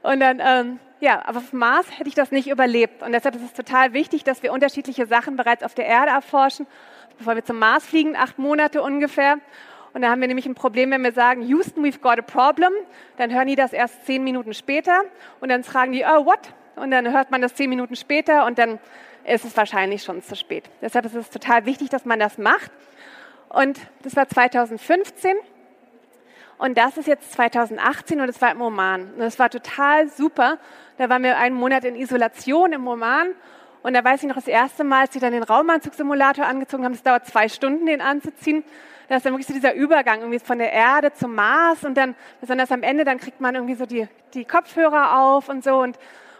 Und 0.02 0.20
dann, 0.20 0.42
ähm, 0.44 0.80
ja, 1.00 1.22
aber 1.26 1.40
auf 1.40 1.54
Mars 1.54 1.88
hätte 1.98 2.10
ich 2.10 2.16
das 2.16 2.32
nicht 2.32 2.50
überlebt. 2.50 3.04
Und 3.04 3.12
deshalb 3.12 3.36
ist 3.36 3.44
es 3.44 3.54
total 3.54 3.94
wichtig, 3.94 4.24
dass 4.24 4.44
wir 4.44 4.52
unterschiedliche 4.52 5.06
Sachen 5.06 5.36
bereits 5.36 5.64
auf 5.64 5.74
der 5.74 5.86
Erde 5.86 6.12
erforschen, 6.12 6.68
bevor 7.18 7.36
wir 7.36 7.44
zum 7.44 7.60
Mars 7.60 7.86
fliegen, 7.86 8.16
acht 8.16 8.38
Monate 8.38 8.82
ungefähr. 8.82 9.40
Und 9.94 10.02
da 10.02 10.10
haben 10.10 10.22
wir 10.22 10.28
nämlich 10.28 10.46
ein 10.46 10.56
Problem, 10.56 10.92
wenn 10.92 11.04
wir 11.04 11.12
sagen, 11.12 11.42
Houston, 11.42 11.84
we've 11.84 12.00
got 12.00 12.20
a 12.20 12.22
problem, 12.22 12.72
dann 13.18 13.34
hören 13.34 13.48
die 13.48 13.56
das 13.56 13.74
erst 13.74 14.06
zehn 14.06 14.24
Minuten 14.24 14.54
später 14.54 15.02
und 15.40 15.50
dann 15.50 15.64
fragen 15.64 15.94
die, 15.94 16.04
oh, 16.04 16.26
what? 16.26 16.40
Und 16.76 16.92
dann 16.92 17.12
hört 17.12 17.32
man 17.32 17.42
das 17.42 17.56
zehn 17.56 17.70
Minuten 17.70 17.96
später 17.96 18.46
und 18.46 18.60
dann 18.60 18.80
ist 19.26 19.46
es 19.46 19.58
wahrscheinlich 19.58 20.04
schon 20.04 20.22
zu 20.22 20.36
spät. 20.36 20.70
Deshalb 20.82 21.06
ist 21.06 21.16
es 21.16 21.30
total 21.30 21.66
wichtig, 21.66 21.90
dass 21.90 22.06
man 22.06 22.20
das 22.20 22.38
macht. 22.38 22.72
Und 23.50 23.80
das 24.04 24.16
war 24.16 24.28
2015. 24.28 25.36
Und 26.58 26.78
das 26.78 26.98
ist 26.98 27.08
jetzt 27.08 27.32
2018 27.34 28.20
und 28.20 28.30
es 28.30 28.42
war 28.42 28.52
im 28.52 28.62
Oman. 28.62 29.14
Und 29.14 29.20
das 29.20 29.40
war 29.40 29.50
total 29.50 30.10
super. 30.10 30.58
Da 30.98 31.10
waren 31.10 31.24
wir 31.24 31.38
einen 31.38 31.56
Monat 31.56 31.86
in 31.86 31.96
Isolation 31.96 32.74
im 32.74 32.88
Oman. 32.88 33.30
Und 33.82 33.94
da 33.94 34.04
weiß 34.04 34.24
ich 34.24 34.28
noch 34.28 34.36
das 34.36 34.48
erste 34.48 34.84
Mal, 34.84 35.02
als 35.02 35.14
sie 35.14 35.20
dann 35.20 35.32
den 35.32 35.44
Raumanzugsimulator 35.44 36.46
angezogen 36.46 36.84
haben, 36.84 36.94
es 36.94 37.02
dauert 37.02 37.26
zwei 37.28 37.48
Stunden, 37.48 37.86
den 37.86 38.02
anzuziehen. 38.02 38.64
Da 39.08 39.16
ist 39.16 39.26
dann 39.26 39.34
wirklich 39.34 39.48
so 39.48 39.54
dieser 39.54 39.74
Übergang 39.74 40.20
irgendwie 40.20 40.40
von 40.40 40.60
der 40.60 40.72
Erde 40.72 41.14
zum 41.14 41.34
Mars 41.34 41.84
und 41.86 41.96
dann, 41.96 42.14
besonders 42.42 42.72
am 42.72 42.84
Ende, 42.84 43.06
dann 43.06 43.18
kriegt 43.18 43.40
man 43.40 43.56
irgendwie 43.56 43.76
so 43.76 43.86
die, 43.86 44.08
die 44.34 44.46
Kopfhörer 44.46 45.18
auf 45.18 45.50
und 45.50 45.64
so 45.64 45.80
und, 45.80 45.98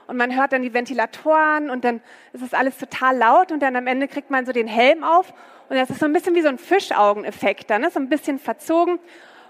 und 0.10 0.18
man 0.18 0.36
hört 0.36 0.54
dann 0.54 0.64
die 0.64 0.74
Ventilatoren 0.74 1.70
und 1.70 1.86
dann 1.86 2.02
ist 2.34 2.42
es 2.42 2.56
alles 2.56 2.78
total 2.78 3.16
laut 3.16 3.52
und 3.52 3.62
dann 3.62 3.76
am 3.76 3.86
Ende 3.86 4.08
kriegt 4.08 4.32
man 4.32 4.44
so 4.46 4.52
den 4.52 4.68
Helm 4.68 5.04
auf 5.04 5.32
und 5.70 5.76
das 5.76 5.92
ist 5.92 6.00
so 6.00 6.06
ein 6.06 6.14
bisschen 6.14 6.34
wie 6.34 6.42
so 6.42 6.50
ein 6.50 6.58
Fischaugeneffekt 6.58 7.70
dann, 7.70 7.82
ne? 7.82 7.92
so 7.92 8.00
ein 8.00 8.10
bisschen 8.10 8.40
verzogen. 8.40 9.00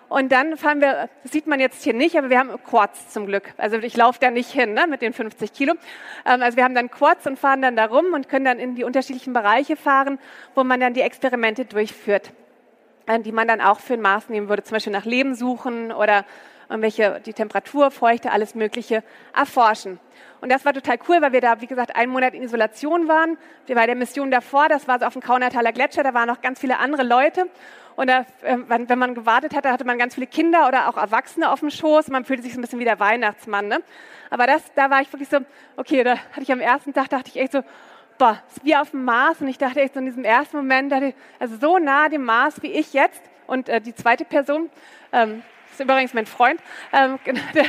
Und 0.09 0.31
dann 0.31 0.57
fahren 0.57 0.81
wir, 0.81 1.07
das 1.23 1.31
sieht 1.31 1.45
man 1.47 1.59
jetzt 1.59 1.83
hier 1.83 1.93
nicht, 1.93 2.17
aber 2.17 2.29
wir 2.29 2.39
haben 2.39 2.51
Quads 2.63 3.09
zum 3.09 3.27
Glück. 3.27 3.53
Also 3.57 3.77
ich 3.77 3.95
laufe 3.95 4.19
da 4.19 4.31
nicht 4.31 4.51
hin 4.51 4.73
ne, 4.73 4.87
mit 4.87 5.01
den 5.03 5.13
50 5.13 5.53
Kilo. 5.53 5.75
Ähm, 6.25 6.41
also 6.41 6.57
wir 6.57 6.63
haben 6.63 6.73
dann 6.73 6.89
Quads 6.89 7.27
und 7.27 7.37
fahren 7.37 7.61
dann 7.61 7.75
da 7.75 7.85
rum 7.85 8.13
und 8.13 8.27
können 8.27 8.43
dann 8.43 8.59
in 8.59 8.75
die 8.75 8.83
unterschiedlichen 8.83 9.33
Bereiche 9.33 9.77
fahren, 9.77 10.19
wo 10.55 10.63
man 10.63 10.79
dann 10.79 10.93
die 10.93 11.01
Experimente 11.01 11.63
durchführt, 11.63 12.31
äh, 13.05 13.19
die 13.19 13.31
man 13.31 13.47
dann 13.47 13.61
auch 13.61 13.79
für 13.79 13.93
ein 13.93 14.01
Maß 14.01 14.29
nehmen 14.29 14.49
würde, 14.49 14.63
zum 14.63 14.75
Beispiel 14.75 14.93
nach 14.93 15.05
Leben 15.05 15.35
suchen 15.35 15.91
oder 15.91 16.25
irgendwelche, 16.69 17.19
die 17.25 17.33
Temperatur, 17.33 17.91
Feuchte, 17.91 18.31
alles 18.31 18.55
Mögliche 18.55 19.03
erforschen. 19.35 19.99
Und 20.41 20.51
das 20.51 20.63
war 20.63 20.73
total 20.73 20.97
cool, 21.07 21.21
weil 21.21 21.33
wir 21.33 21.41
da, 21.41 21.59
wie 21.61 21.67
gesagt, 21.67 21.95
einen 21.95 22.11
Monat 22.11 22.33
in 22.33 22.43
Isolation 22.43 23.07
waren. 23.07 23.37
Wir 23.65 23.75
bei 23.75 23.85
der 23.85 23.95
Mission 23.95 24.31
davor, 24.31 24.69
das 24.69 24.87
war 24.87 24.99
so 24.99 25.05
auf 25.05 25.13
dem 25.13 25.21
Kaunertaler 25.21 25.73
Gletscher, 25.73 26.03
da 26.03 26.13
waren 26.13 26.27
noch 26.27 26.41
ganz 26.41 26.59
viele 26.59 26.77
andere 26.77 27.03
Leute. 27.03 27.47
Und 27.95 28.07
da, 28.07 28.25
ähm, 28.43 28.65
wenn 28.69 28.99
man 28.99 29.13
gewartet 29.13 29.53
hatte, 29.53 29.69
hatte 29.71 29.83
man 29.83 29.97
ganz 29.97 30.13
viele 30.15 30.27
Kinder 30.27 30.69
oder 30.69 30.87
auch 30.87 30.95
Erwachsene 30.95 31.51
auf 31.51 31.59
dem 31.59 31.69
Schoß. 31.69 32.07
Man 32.07 32.23
fühlte 32.23 32.43
sich 32.43 32.53
so 32.53 32.59
ein 32.59 32.61
bisschen 32.61 32.79
wie 32.79 32.85
der 32.85 32.99
Weihnachtsmann. 33.01 33.67
Ne? 33.67 33.81
Aber 34.29 34.47
das, 34.47 34.63
da 34.73 34.89
war 34.89 35.01
ich 35.01 35.11
wirklich 35.11 35.27
so, 35.27 35.39
okay, 35.75 36.05
da 36.05 36.11
hatte 36.11 36.43
ich 36.43 36.51
am 36.53 36.61
ersten 36.61 36.93
Tag, 36.93 37.09
dachte 37.09 37.27
ich 37.27 37.37
echt 37.37 37.51
so, 37.51 37.61
boah, 38.17 38.41
ist 38.47 38.63
wie 38.63 38.77
auf 38.77 38.91
dem 38.91 39.03
Mars. 39.03 39.41
Und 39.41 39.49
ich 39.49 39.57
dachte 39.57 39.81
echt 39.81 39.95
so 39.95 39.99
in 39.99 40.05
diesem 40.05 40.23
ersten 40.23 40.55
Moment, 40.55 40.93
ich, 40.93 41.15
also 41.39 41.57
so 41.57 41.77
nah 41.77 42.07
dem 42.07 42.23
Mars 42.23 42.61
wie 42.61 42.71
ich 42.71 42.93
jetzt. 42.93 43.21
Und 43.47 43.67
äh, 43.67 43.81
die 43.81 43.93
zweite 43.93 44.23
Person, 44.23 44.69
ähm, 45.11 45.43
ist 45.79 45.83
übrigens 45.85 46.13
mein 46.13 46.25
Freund, 46.25 46.59
ähm, 46.91 47.19
der, 47.53 47.65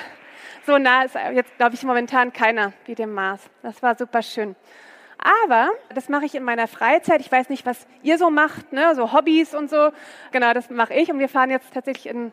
so 0.67 0.79
nah 0.79 1.05
ist 1.05 1.15
jetzt, 1.15 1.57
glaube 1.57 1.75
ich, 1.75 1.83
momentan 1.83 2.33
keiner 2.33 2.73
wie 2.87 2.95
dem 2.95 3.13
Mars. 3.13 3.41
Das 3.63 3.83
war 3.83 3.97
super 3.97 4.23
schön. 4.23 4.57
Aber 5.19 5.71
das 5.95 6.09
mache 6.09 6.25
ich 6.25 6.35
in 6.35 6.43
meiner 6.43 6.67
Freizeit. 6.67 7.21
Ich 7.21 7.31
weiß 7.31 7.51
nicht, 7.51 7.67
was 7.67 7.87
ihr 8.03 8.19
so 8.19 8.31
macht, 8.31 8.73
ne? 8.73 8.95
so 8.95 9.13
Hobbys 9.13 9.55
und 9.55 9.69
so. 9.69 9.91
Genau, 10.33 10.53
das 10.55 10.71
mache 10.71 10.95
ich. 10.95 11.11
Und 11.11 11.19
wir 11.19 11.29
fahren 11.29 11.51
jetzt 11.51 11.73
tatsächlich 11.75 12.09
in 12.09 12.33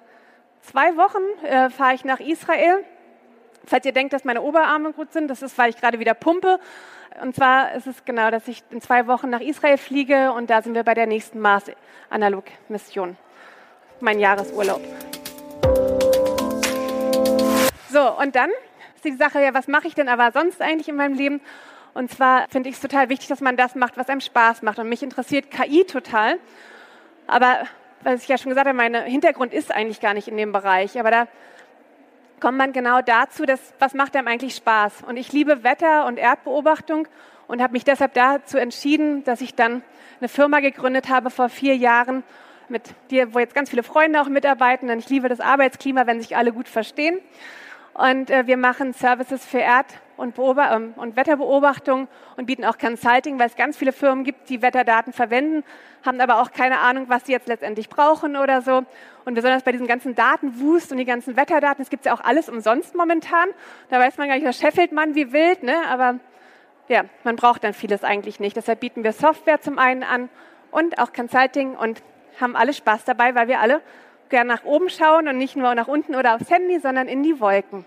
zwei 0.61 0.95
Wochen, 0.95 1.45
äh, 1.45 1.69
fahre 1.69 1.95
ich 1.95 2.05
nach 2.05 2.19
Israel. 2.19 2.83
Falls 3.65 3.85
ihr 3.85 3.91
denkt, 3.91 4.13
dass 4.13 4.23
meine 4.23 4.41
Oberarme 4.41 4.93
gut 4.93 5.11
sind, 5.11 5.27
das 5.27 5.41
ist, 5.41 5.57
weil 5.57 5.69
ich 5.69 5.77
gerade 5.77 5.99
wieder 5.99 6.13
pumpe. 6.13 6.59
Und 7.21 7.35
zwar 7.35 7.73
ist 7.73 7.87
es 7.87 8.05
genau, 8.05 8.31
dass 8.31 8.47
ich 8.47 8.63
in 8.69 8.79
zwei 8.79 9.07
Wochen 9.07 9.29
nach 9.29 9.41
Israel 9.41 9.77
fliege 9.77 10.31
und 10.31 10.49
da 10.49 10.61
sind 10.61 10.75
wir 10.75 10.83
bei 10.83 10.93
der 10.93 11.07
nächsten 11.07 11.39
Mars-Analog-Mission. 11.39 13.17
Mein 13.99 14.19
Jahresurlaub. 14.19 14.81
So, 17.97 18.15
und 18.15 18.35
dann 18.35 18.51
ist 18.95 19.05
die 19.05 19.13
Sache, 19.13 19.41
ja, 19.41 19.55
was 19.55 19.67
mache 19.67 19.87
ich 19.87 19.95
denn 19.95 20.07
aber 20.07 20.31
sonst 20.31 20.61
eigentlich 20.61 20.87
in 20.87 20.97
meinem 20.97 21.15
Leben? 21.15 21.41
Und 21.95 22.11
zwar 22.11 22.47
finde 22.47 22.69
ich 22.69 22.75
es 22.75 22.81
total 22.81 23.09
wichtig, 23.09 23.27
dass 23.27 23.41
man 23.41 23.57
das 23.57 23.73
macht, 23.73 23.97
was 23.97 24.07
einem 24.07 24.21
Spaß 24.21 24.61
macht. 24.61 24.77
Und 24.77 24.87
mich 24.87 25.01
interessiert 25.01 25.49
KI 25.49 25.83
total. 25.83 26.37
Aber, 27.25 27.61
was 28.03 28.21
ich 28.21 28.27
ja 28.27 28.37
schon 28.37 28.51
gesagt 28.51 28.67
habe, 28.67 28.77
mein 28.77 28.93
Hintergrund 28.93 29.51
ist 29.51 29.73
eigentlich 29.73 29.99
gar 29.99 30.13
nicht 30.13 30.27
in 30.27 30.37
dem 30.37 30.51
Bereich. 30.51 30.99
Aber 30.99 31.09
da 31.09 31.27
kommt 32.39 32.59
man 32.59 32.71
genau 32.71 33.01
dazu, 33.01 33.47
dass, 33.47 33.73
was 33.79 33.95
macht 33.95 34.15
einem 34.15 34.27
eigentlich 34.27 34.55
Spaß. 34.55 35.01
Und 35.07 35.17
ich 35.17 35.33
liebe 35.33 35.63
Wetter- 35.63 36.05
und 36.05 36.19
Erdbeobachtung 36.19 37.07
und 37.47 37.63
habe 37.63 37.73
mich 37.73 37.83
deshalb 37.83 38.13
dazu 38.13 38.59
entschieden, 38.59 39.23
dass 39.23 39.41
ich 39.41 39.55
dann 39.55 39.81
eine 40.19 40.29
Firma 40.29 40.59
gegründet 40.59 41.09
habe 41.09 41.31
vor 41.31 41.49
vier 41.49 41.75
Jahren, 41.75 42.21
mit 42.69 42.83
dir, 43.09 43.33
wo 43.33 43.39
jetzt 43.39 43.55
ganz 43.55 43.71
viele 43.71 43.81
Freunde 43.81 44.21
auch 44.21 44.27
mitarbeiten. 44.27 44.91
Und 44.91 44.99
ich 44.99 45.09
liebe 45.09 45.29
das 45.29 45.39
Arbeitsklima, 45.39 46.05
wenn 46.05 46.21
sich 46.21 46.35
alle 46.35 46.51
gut 46.51 46.67
verstehen. 46.67 47.19
Und 47.97 48.29
äh, 48.29 48.45
wir 48.45 48.57
machen 48.57 48.93
Services 48.93 49.43
für 49.43 49.57
Erd- 49.57 49.99
und, 50.17 50.35
Beobacht 50.35 50.71
ähm, 50.71 50.93
und 50.97 51.15
Wetterbeobachtung 51.15 52.07
und 52.35 52.45
bieten 52.45 52.63
auch 52.63 52.77
Consulting, 52.77 53.39
weil 53.39 53.47
es 53.47 53.55
ganz 53.55 53.75
viele 53.75 53.91
Firmen 53.91 54.23
gibt, 54.23 54.49
die 54.49 54.61
Wetterdaten 54.61 55.13
verwenden, 55.13 55.63
haben 56.05 56.21
aber 56.21 56.39
auch 56.39 56.51
keine 56.51 56.77
Ahnung, 56.77 57.05
was 57.07 57.25
sie 57.25 57.31
jetzt 57.31 57.47
letztendlich 57.47 57.89
brauchen 57.89 58.37
oder 58.37 58.61
so. 58.61 58.83
Und 59.25 59.33
besonders 59.33 59.63
bei 59.63 59.71
diesem 59.71 59.87
ganzen 59.87 60.13
Datenwust 60.13 60.91
und 60.91 60.99
die 60.99 61.05
ganzen 61.05 61.35
Wetterdaten, 61.35 61.81
es 61.81 61.89
gibt 61.89 62.05
ja 62.05 62.13
auch 62.13 62.21
alles 62.21 62.49
umsonst 62.49 62.93
momentan. 62.95 63.49
Da 63.89 63.99
weiß 63.99 64.19
man 64.19 64.27
gar 64.27 64.35
nicht, 64.35 64.45
da 64.45 64.53
scheffelt 64.53 64.91
man 64.91 65.15
wie 65.15 65.33
wild, 65.33 65.63
ne? 65.63 65.75
aber 65.89 66.19
ja, 66.89 67.05
man 67.23 67.35
braucht 67.35 67.63
dann 67.63 67.73
vieles 67.73 68.03
eigentlich 68.03 68.39
nicht. 68.39 68.55
Deshalb 68.55 68.79
bieten 68.79 69.03
wir 69.03 69.11
Software 69.11 69.59
zum 69.59 69.79
einen 69.79 70.03
an 70.03 70.29
und 70.69 70.99
auch 70.99 71.13
Consulting 71.13 71.75
und 71.75 72.03
haben 72.39 72.55
alle 72.55 72.73
Spaß 72.73 73.05
dabei, 73.05 73.33
weil 73.33 73.47
wir 73.47 73.59
alle 73.59 73.81
gern 74.29 74.47
nach 74.47 74.63
oben 74.63 74.89
schauen 74.89 75.27
und 75.27 75.37
nicht 75.37 75.55
nur 75.55 75.73
nach 75.75 75.87
unten 75.87 76.15
oder 76.15 76.35
aufs 76.35 76.49
Handy, 76.49 76.79
sondern 76.79 77.07
in 77.07 77.23
die 77.23 77.39
Wolken. 77.39 77.85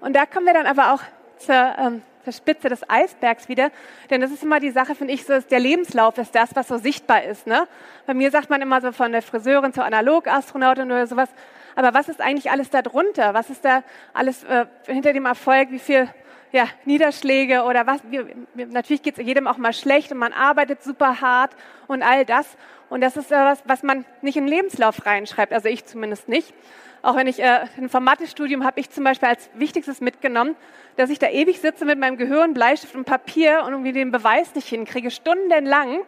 Und 0.00 0.14
da 0.14 0.26
kommen 0.26 0.46
wir 0.46 0.54
dann 0.54 0.66
aber 0.66 0.92
auch 0.92 1.02
zur, 1.38 1.74
ähm, 1.78 2.02
zur 2.24 2.32
Spitze 2.32 2.68
des 2.68 2.88
Eisbergs 2.88 3.48
wieder, 3.48 3.70
denn 4.10 4.20
das 4.20 4.30
ist 4.30 4.42
immer 4.42 4.60
die 4.60 4.70
Sache, 4.70 4.94
finde 4.94 5.14
ich, 5.14 5.24
so 5.24 5.32
ist 5.32 5.50
der 5.50 5.60
Lebenslauf 5.60 6.18
ist 6.18 6.34
das, 6.34 6.54
was 6.54 6.68
so 6.68 6.76
sichtbar 6.76 7.24
ist. 7.24 7.46
Ne? 7.46 7.66
Bei 8.06 8.14
mir 8.14 8.30
sagt 8.30 8.50
man 8.50 8.60
immer 8.60 8.80
so 8.80 8.92
von 8.92 9.12
der 9.12 9.22
Friseurin 9.22 9.72
zur 9.72 9.84
Analogastronautin 9.84 10.86
oder 10.86 11.06
sowas. 11.06 11.28
Aber 11.76 11.92
was 11.92 12.08
ist 12.08 12.20
eigentlich 12.20 12.50
alles 12.50 12.70
da 12.70 12.82
drunter? 12.82 13.34
Was 13.34 13.50
ist 13.50 13.64
da 13.64 13.82
alles 14.14 14.44
äh, 14.44 14.66
hinter 14.86 15.12
dem 15.12 15.26
Erfolg? 15.26 15.70
Wie 15.70 15.78
viel 15.78 16.08
ja, 16.50 16.66
Niederschläge 16.84 17.62
oder 17.62 17.86
was? 17.86 18.00
Wir, 18.08 18.26
natürlich 18.54 19.02
geht 19.02 19.18
es 19.18 19.24
jedem 19.24 19.46
auch 19.46 19.58
mal 19.58 19.74
schlecht 19.74 20.10
und 20.10 20.18
man 20.18 20.32
arbeitet 20.32 20.82
super 20.82 21.20
hart 21.20 21.54
und 21.86 22.02
all 22.02 22.24
das. 22.24 22.56
Und 22.88 23.00
das 23.00 23.16
ist 23.16 23.32
äh, 23.32 23.36
was, 23.36 23.62
was 23.66 23.82
man 23.82 24.04
nicht 24.22 24.36
in 24.36 24.44
den 24.44 24.52
Lebenslauf 24.52 25.06
reinschreibt, 25.06 25.52
also 25.52 25.68
ich 25.68 25.84
zumindest 25.84 26.28
nicht. 26.28 26.54
Auch 27.02 27.16
wenn 27.16 27.26
ich 27.26 27.40
äh, 27.40 27.66
ein 27.76 27.88
Formatestudium 27.88 28.64
habe 28.64 28.80
ich 28.80 28.90
zum 28.90 29.04
Beispiel 29.04 29.28
als 29.28 29.48
Wichtigstes 29.54 30.00
mitgenommen, 30.00 30.56
dass 30.96 31.10
ich 31.10 31.18
da 31.18 31.28
ewig 31.28 31.60
sitze 31.60 31.84
mit 31.84 31.98
meinem 31.98 32.16
Gehirn, 32.16 32.54
Bleistift 32.54 32.94
und 32.94 33.04
Papier 33.04 33.62
und 33.64 33.72
irgendwie 33.72 33.92
den 33.92 34.10
Beweis 34.10 34.54
nicht 34.54 34.68
hinkriege, 34.68 35.10
stundenlang. 35.10 36.00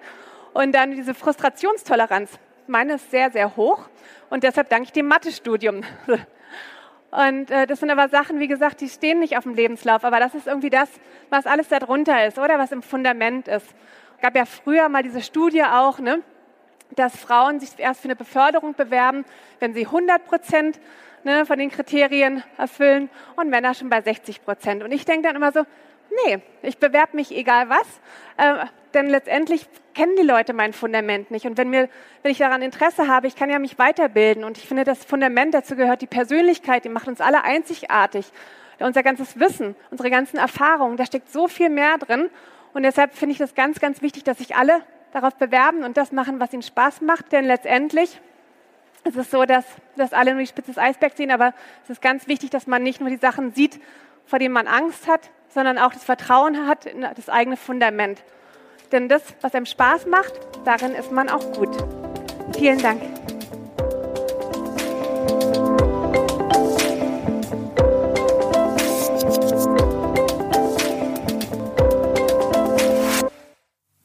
Und 0.55 0.75
dann 0.75 0.93
diese 0.93 1.15
Frustrationstoleranz. 1.15 2.39
Meine 2.67 2.95
ist 2.95 3.11
sehr, 3.11 3.31
sehr 3.31 3.57
hoch. 3.57 3.89
Und 4.31 4.43
deshalb 4.45 4.71
danke 4.71 4.87
ich 4.87 4.93
dem 4.93 5.07
Mathestudium. 5.07 5.83
Und 7.11 7.51
äh, 7.51 7.67
das 7.67 7.81
sind 7.81 7.91
aber 7.91 8.09
Sachen, 8.09 8.39
wie 8.39 8.49
gesagt, 8.49 8.83
die 8.83 8.89
stehen 8.89 9.21
nicht 9.21 9.39
auf 9.39 9.45
dem 9.45 9.55
Lebenslauf. 9.55 10.05
Aber 10.05 10.21
das 10.21 10.35
ist 10.35 10.47
irgendwie 10.47 10.69
das, 10.69 10.91
was 11.31 11.47
alles 11.47 11.69
darunter 11.69 12.27
ist, 12.27 12.39
oder 12.39 12.59
was 12.59 12.73
im 12.73 12.83
Fundament 12.83 13.49
ist. 13.49 13.67
Es 14.17 14.21
gab 14.21 14.37
ja 14.37 14.45
früher 14.45 14.89
mal 14.89 15.03
diese 15.03 15.23
Studie 15.23 15.63
auch, 15.63 16.01
ne? 16.01 16.23
Dass 16.97 17.17
Frauen 17.17 17.61
sich 17.61 17.71
erst 17.79 18.01
für 18.01 18.07
eine 18.07 18.17
Beförderung 18.17 18.75
bewerben, 18.75 19.25
wenn 19.61 19.75
sie 19.75 19.87
100 19.87 20.25
Prozent 20.27 20.81
ne, 21.25 21.47
von 21.47 21.59
den 21.59 21.71
Kriterien 21.71 22.43
erfüllen 22.57 23.11
und 23.37 23.51
Männer 23.51 23.75
schon 23.75 23.91
bei 23.91 24.01
60 24.01 24.45
Prozent. 24.45 24.83
Und 24.83 24.93
ich 24.93 25.05
denke 25.05 25.29
dann 25.29 25.37
immer 25.37 25.53
so, 25.53 25.65
nee, 26.27 26.39
ich 26.63 26.79
bewerbe 26.79 27.17
mich 27.17 27.37
egal 27.37 27.69
was, 27.69 27.87
äh, 28.37 28.67
denn 28.95 29.09
letztendlich 29.09 29.67
kennen 29.95 30.17
die 30.17 30.23
Leute 30.23 30.53
mein 30.53 30.73
Fundament 30.73 31.31
nicht. 31.31 31.47
Und 31.47 31.59
wenn, 31.59 31.69
mir, 31.71 31.89
wenn 32.23 32.33
ich 32.33 32.39
daran 32.39 32.63
Interesse 32.63 33.09
habe, 33.09 33.27
ich 33.27 33.37
kann 33.37 33.51
ja 33.51 33.59
mich 33.59 33.79
weiterbilden. 33.79 34.45
Und 34.45 34.57
ich 34.57 34.67
finde, 34.67 34.85
das 34.85 35.05
Fundament 35.05 35.55
dazu 35.55 35.77
gehört 35.77 36.01
die 36.01 36.07
Persönlichkeit, 36.07 36.85
die 36.85 36.89
macht 36.89 37.09
uns 37.09 37.21
alle 37.21 37.45
einzigartig. 37.45 38.27
Unser 38.79 39.03
ganzes 39.03 39.41
Wissen, 39.41 39.75
unsere 39.91 40.09
ganzen 40.09 40.39
Erfahrungen, 40.39 40.97
da 40.97 41.05
steckt 41.05 41.31
so 41.33 41.49
viel 41.49 41.69
mehr 41.69 41.99
drin. 41.99 42.31
Und 42.75 42.85
deshalb 42.85 43.15
finde 43.15 43.33
ich 43.33 43.39
das 43.39 43.55
ganz, 43.55 43.81
ganz 43.81 44.03
wichtig, 44.03 44.23
dass 44.25 44.39
sich 44.39 44.55
alle 44.55 44.83
darauf 45.13 45.35
bewerben 45.35 45.85
und 45.85 45.97
das 45.97 46.13
machen, 46.13 46.41
was 46.41 46.53
ihnen 46.53 46.63
Spaß 46.63 47.01
macht. 47.01 47.33
Denn 47.33 47.45
letztendlich 47.45 48.21
ist 49.05 49.17
es 49.17 49.31
so, 49.31 49.45
dass, 49.45 49.65
dass 49.97 50.13
alle 50.13 50.33
nur 50.33 50.41
die 50.41 50.47
Spitze 50.47 50.73
des 50.73 50.79
Eisbergs 50.79 51.17
sehen, 51.17 51.31
aber 51.31 51.55
es 51.85 51.91
ist 51.91 52.03
ganz 52.03 52.27
wichtig, 52.27 52.51
dass 52.51 52.67
man 52.67 52.83
nicht 52.83 53.01
nur 53.01 53.11
die 53.11 53.17
Sachen 53.17 53.53
sieht, 53.53 53.81
vor 54.27 54.39
denen 54.39 54.53
man 54.53 54.67
Angst 54.67 55.09
hat, 55.09 55.31
sondern 55.49 55.79
auch 55.79 55.93
das 55.93 56.05
Vertrauen 56.05 56.67
hat 56.67 56.87
in 56.87 57.01
das 57.01 57.29
eigene 57.29 57.57
Fundament. 57.57 58.23
Denn 58.93 59.09
das, 59.09 59.23
was 59.41 59.55
einem 59.55 59.67
Spaß 59.67 60.07
macht, 60.07 60.33
darin 60.65 60.93
ist 60.93 61.13
man 61.13 61.29
auch 61.29 61.53
gut. 61.53 61.77
Vielen 62.57 62.79
Dank. 62.79 63.03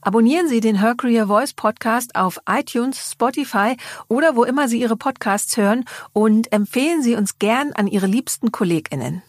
Abonnieren 0.00 0.48
Sie 0.48 0.60
den 0.60 0.78
Her 0.78 0.94
Career 0.94 1.26
Voice 1.26 1.54
Podcast 1.54 2.14
auf 2.14 2.40
iTunes, 2.48 3.12
Spotify 3.12 3.76
oder 4.08 4.36
wo 4.36 4.44
immer 4.44 4.68
Sie 4.68 4.80
Ihre 4.80 4.96
Podcasts 4.96 5.56
hören 5.56 5.84
und 6.12 6.52
empfehlen 6.52 7.02
Sie 7.02 7.16
uns 7.16 7.38
gern 7.38 7.72
an 7.72 7.86
Ihre 7.86 8.06
liebsten 8.06 8.52
KollegInnen. 8.52 9.22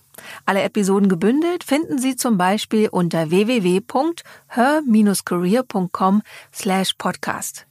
Alle 0.46 0.64
Episoden 0.64 1.10
gebündelt 1.10 1.64
finden 1.64 2.00
Sie 2.00 2.16
zum 2.16 2.38
Beispiel 2.38 2.90
unter 2.90 3.30
www.her-career.com 3.30 6.22
slash 6.54 6.94
podcast. 6.98 7.68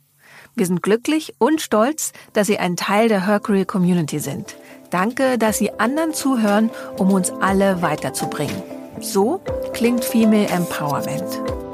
Wir 0.55 0.67
sind 0.67 0.83
glücklich 0.83 1.35
und 1.39 1.61
stolz, 1.61 2.13
dass 2.33 2.47
Sie 2.47 2.59
ein 2.59 2.77
Teil 2.77 3.09
der 3.09 3.27
Her 3.27 3.41
Career 3.41 3.67
Community 3.67 4.19
sind. 4.19 4.57
Danke, 4.91 5.37
dass 5.37 5.59
Sie 5.59 5.79
anderen 5.79 6.15
zuhören, 6.15 6.71
um 6.97 7.13
uns 7.13 7.31
alle 7.31 7.83
weiterzubringen. 7.83 8.63
So 9.01 9.43
klingt 9.75 10.05
Female 10.05 10.49
Empowerment. 10.49 11.66